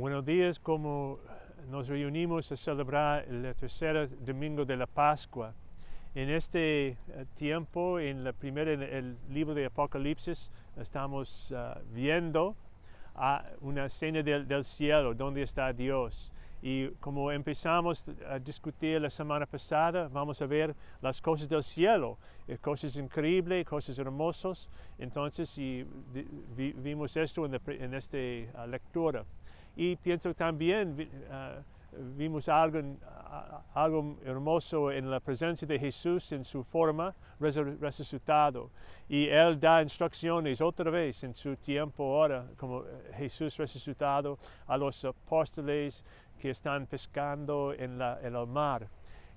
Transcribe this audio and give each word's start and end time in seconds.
buenos 0.00 0.24
días, 0.24 0.58
como 0.58 1.18
nos 1.68 1.86
reunimos 1.86 2.50
a 2.50 2.56
celebrar 2.56 3.22
el 3.28 3.54
tercer 3.54 4.08
domingo 4.24 4.64
de 4.64 4.74
la 4.74 4.86
Pascua. 4.86 5.52
En 6.14 6.30
este 6.30 6.88
eh, 6.88 6.96
tiempo, 7.34 8.00
en 8.00 8.24
la 8.24 8.32
primera, 8.32 8.72
el 8.72 9.18
libro 9.28 9.52
de 9.52 9.66
Apocalipsis, 9.66 10.50
estamos 10.78 11.50
uh, 11.50 11.78
viendo 11.92 12.56
a 13.14 13.44
una 13.60 13.84
escena 13.84 14.22
del, 14.22 14.64
cielo, 14.64 15.12
donde 15.12 15.42
está 15.42 15.70
Dios. 15.70 16.32
Y 16.62 16.88
como 16.92 17.30
empezamos 17.30 18.06
a 18.26 18.38
discutir 18.38 19.02
la 19.02 19.10
semana 19.10 19.44
pasada, 19.44 20.08
vamos 20.08 20.40
a 20.40 20.46
ver 20.46 20.74
las 21.02 21.20
cosas 21.20 21.46
del 21.46 21.62
cielo, 21.62 22.16
eh, 22.48 22.56
cosas 22.56 22.96
increíbles, 22.96 23.66
cosas 23.66 23.98
hermosas. 23.98 24.70
Entonces, 24.98 25.58
y 25.58 25.86
vi, 26.56 26.72
vimos 26.72 27.14
esto 27.18 27.44
en, 27.44 27.92
esta 27.92 28.16
uh, 28.16 28.66
lectura. 28.66 29.26
Y 29.80 29.96
pienso 29.96 30.34
también 30.34 30.94
uh, 30.94 31.62
vimos 32.14 32.50
algo, 32.50 32.82
algo, 33.72 34.18
hermoso 34.26 34.92
en 34.92 35.10
la 35.10 35.20
presencia 35.20 35.66
de 35.66 35.78
Jesús 35.78 36.32
en 36.32 36.44
su 36.44 36.62
forma 36.62 37.14
resucitado. 37.38 38.70
Y 39.08 39.26
Él 39.28 39.58
da 39.58 39.80
instrucciones 39.80 40.60
otra 40.60 40.90
vez 40.90 41.24
en 41.24 41.34
su 41.34 41.56
tiempo 41.56 42.04
ahora, 42.04 42.46
como 42.58 42.84
Jesús 43.14 43.56
resucitado, 43.56 44.38
a 44.66 44.76
los 44.76 45.02
apóstoles 45.02 46.04
que 46.38 46.50
están 46.50 46.86
pescando 46.86 47.72
en, 47.72 47.96
la, 47.96 48.20
el 48.22 48.34
mar. 48.46 48.86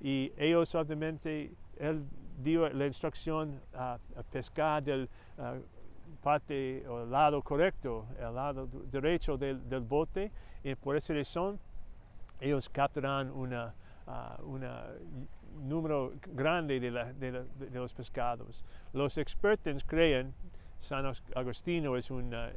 Y 0.00 0.32
ellos 0.36 0.74
obviamente, 0.74 1.52
Él 1.76 2.04
dio 2.36 2.68
la 2.68 2.86
instrucción 2.86 3.60
a, 3.72 3.96
a 4.16 4.22
pescar 4.24 4.82
del 4.82 5.08
uh, 5.38 5.62
parte 6.22 6.86
o 6.88 7.04
lado 7.04 7.42
correcto, 7.42 8.06
el 8.18 8.34
lado 8.34 8.68
derecho 8.90 9.36
del, 9.36 9.80
bote, 9.80 10.30
y 10.64 10.74
por 10.74 10.96
esa 10.96 11.14
razón 11.14 11.58
ellos 12.40 12.68
capturan 12.68 13.30
un 13.30 13.54
uh, 13.54 13.70
una 14.44 14.86
número 15.62 16.12
grande 16.34 16.80
de, 16.80 17.70
los 17.72 17.92
pescados. 17.92 18.64
Los 18.92 19.18
expertos 19.18 19.84
creen, 19.84 20.34
San 20.78 21.12
Agostino 21.34 21.96
es 21.96 22.10
un 22.10 22.34
uh, 22.34 22.48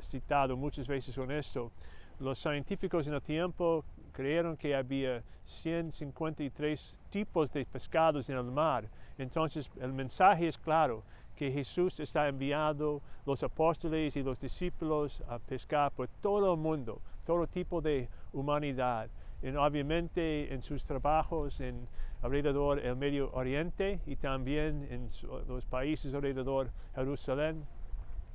citado 0.00 0.56
muchas 0.56 0.86
veces 0.86 1.14
con 1.14 1.30
esto, 1.30 1.72
los 2.20 2.38
científicos 2.38 3.06
en 3.08 3.14
el 3.14 3.22
tiempo 3.22 3.84
creyeron 4.12 4.56
que 4.56 4.74
había 4.74 5.22
153 5.44 6.96
tipos 7.10 7.52
de 7.52 7.64
pescados 7.64 8.28
en 8.30 8.36
el 8.36 8.44
mar. 8.44 8.88
Entonces 9.18 9.70
el 9.80 9.92
mensaje 9.92 10.48
es 10.48 10.58
claro, 10.58 11.02
que 11.36 11.50
Jesús 11.50 11.98
está 12.00 12.28
enviando 12.28 13.00
los 13.26 13.42
apóstoles 13.42 14.16
y 14.16 14.22
los 14.22 14.38
discípulos 14.38 15.22
a 15.28 15.38
pescar 15.38 15.90
por 15.90 16.08
todo 16.20 16.54
el 16.54 16.60
mundo, 16.60 17.00
todo 17.26 17.46
tipo 17.46 17.80
de 17.80 18.08
humanidad. 18.32 19.08
Y 19.42 19.48
obviamente 19.48 20.52
en 20.52 20.62
sus 20.62 20.84
trabajos 20.84 21.60
en 21.60 21.88
alrededor 22.22 22.80
del 22.80 22.96
Medio 22.96 23.32
Oriente 23.32 23.98
y 24.06 24.16
también 24.16 24.86
en 24.90 25.08
los 25.48 25.64
países 25.64 26.14
alrededor 26.14 26.70
Jerusalén 26.94 27.64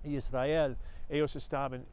y 0.03 0.17
Israel, 0.17 0.75
ellos 1.07 1.35
estaban 1.35 1.85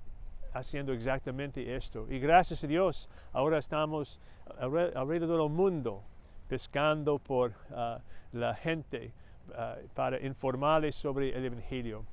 haciendo 0.54 0.92
exactamente 0.92 1.74
esto. 1.74 2.06
Y 2.08 2.18
gracias 2.18 2.64
a 2.64 2.66
Dios, 2.66 3.10
ahora 3.32 3.58
estamos 3.58 4.20
alrededor 4.58 5.40
del 5.40 5.50
mundo 5.50 6.02
pescando 6.48 7.18
por 7.18 7.50
uh, 7.70 7.98
la 8.32 8.54
gente 8.54 9.12
uh, 9.48 9.86
para 9.94 10.20
informarles 10.20 10.94
sobre 10.94 11.36
el 11.36 11.44
Evangelio. 11.44 12.04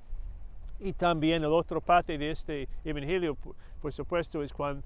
Y 0.80 0.94
también 0.94 1.44
la 1.44 1.50
otra 1.50 1.80
parte 1.80 2.18
de 2.18 2.32
este 2.32 2.68
Evangelio, 2.84 3.36
por, 3.36 3.56
por 3.82 3.94
supuesto, 3.94 4.42
es 4.42 4.52
cuando 4.52 4.84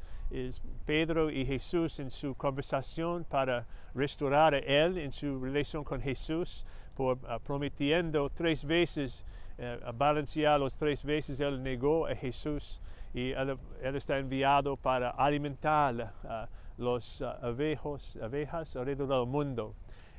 Pedro 0.85 1.29
y 1.29 1.45
Jesús 1.45 1.99
en 1.99 2.09
su 2.09 2.35
conversación 2.35 3.23
para 3.23 3.65
restaurar 3.93 4.55
a 4.55 4.59
él 4.59 4.97
en 4.97 5.11
su 5.11 5.39
relación 5.39 5.83
con 5.83 6.01
Jesús, 6.01 6.65
por, 6.95 7.17
uh, 7.17 7.39
prometiendo 7.41 8.29
tres 8.29 8.65
veces, 8.65 9.23
uh, 9.57 9.93
balancear 9.93 10.59
los 10.59 10.75
tres 10.75 11.05
veces, 11.05 11.39
él 11.39 11.63
negó 11.63 12.07
a 12.07 12.15
Jesús 12.15 12.81
y 13.15 13.31
él, 13.31 13.95
está 13.95 14.17
enviado 14.17 14.75
para 14.75 15.11
alimentar 15.11 16.13
uh, 16.25 16.81
los 16.81 17.21
uh, 17.21 17.27
abejas 17.41 18.75
alrededor 18.75 19.07
del 19.07 19.25
mundo. 19.25 19.73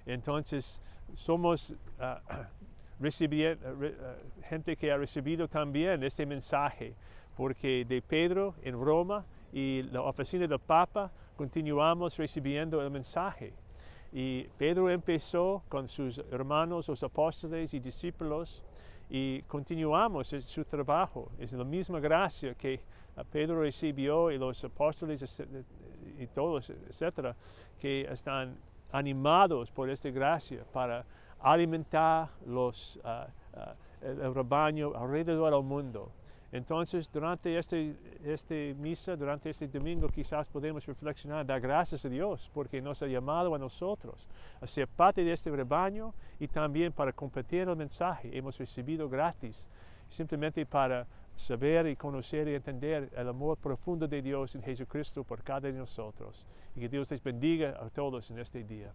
Entonces, 0.06 0.80
somos 1.12 1.74
uh, 2.00 2.14
gente 4.48 4.76
que 4.76 4.90
ha 4.90 4.96
recibido 4.96 5.46
también 5.46 6.02
este 6.04 6.24
mensaje, 6.24 6.94
porque 7.36 7.84
de 7.84 8.00
Pedro 8.00 8.54
en 8.62 8.82
Roma 8.82 9.26
y 9.52 9.82
la 9.82 10.00
oficina 10.00 10.46
del 10.46 10.58
Papa 10.58 11.12
continuamos 11.36 12.16
recibiendo 12.16 12.80
el 12.80 12.90
mensaje. 12.90 13.52
Y 14.10 14.44
Pedro 14.56 14.88
empezó 14.88 15.62
con 15.68 15.86
sus 15.86 16.16
hermanos, 16.30 16.88
los 16.88 17.02
apóstoles 17.02 17.74
y 17.74 17.78
discípulos, 17.78 18.64
y 19.08 19.42
continuamos 19.42 20.28
su 20.28 20.64
trabajo. 20.64 21.30
Es 21.38 21.52
la 21.52 21.64
misma 21.64 22.00
gracia 22.00 22.54
que 22.54 22.80
Pedro 23.30 23.60
recibió 23.60 24.30
y 24.30 24.38
los 24.38 24.62
apóstoles 24.64 25.40
y 26.18 26.26
todos, 26.28 26.70
etcétera, 26.70 27.34
que 27.78 28.02
están 28.10 28.56
animados 28.92 29.70
por 29.70 29.90
esta 29.90 30.10
gracia 30.10 30.64
para 30.72 31.04
alimentar 31.40 32.28
los, 32.46 32.96
uh, 32.96 33.58
uh, 33.58 34.02
el, 34.02 34.34
rebaño 34.34 34.92
alrededor 34.94 35.52
del 35.52 35.62
mundo. 35.62 36.10
Entonces, 36.52 37.10
durante 37.12 37.58
este, 37.58 37.96
este 38.24 38.74
misa, 38.78 39.16
durante 39.16 39.50
este 39.50 39.66
domingo, 39.66 40.08
quizás 40.08 40.48
podemos 40.48 40.86
reflexionar, 40.86 41.44
dar 41.44 41.60
gracias 41.60 42.04
a 42.04 42.08
Dios, 42.08 42.50
porque 42.54 42.80
nos 42.80 43.02
ha 43.02 43.06
llamado 43.06 43.54
a 43.54 43.58
nosotros 43.58 44.26
a 44.60 44.66
ser 44.66 44.86
parte 44.86 45.24
de 45.24 45.32
este 45.32 45.50
rebaño 45.50 46.14
y 46.38 46.46
también 46.46 46.92
para 46.92 47.12
compartir 47.12 47.68
el 47.68 47.76
mensaje. 47.76 48.30
Hemos 48.36 48.58
recibido 48.58 49.08
gratis, 49.08 49.68
simplemente 50.08 50.64
para 50.64 51.06
saber 51.34 51.86
y 51.88 51.96
conocer 51.96 52.48
y 52.48 52.54
entender 52.54 53.10
el 53.14 53.28
amor 53.28 53.58
profundo 53.58 54.08
de 54.08 54.22
Dios 54.22 54.54
en 54.54 54.62
Jesucristo 54.62 55.24
por 55.24 55.42
cada 55.42 55.60
de 55.60 55.72
nosotros. 55.72 56.46
Y 56.74 56.80
que 56.80 56.88
Dios 56.88 57.10
les 57.10 57.22
bendiga 57.22 57.76
a 57.80 57.90
todos 57.90 58.30
en 58.30 58.38
este 58.38 58.64
día. 58.64 58.92